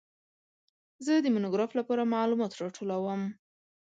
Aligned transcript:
زه 1.05 1.13
د 1.19 1.27
مونوګراف 1.33 1.71
لپاره 1.79 2.11
معلومات 2.13 2.51
راټولوم. 2.61 3.21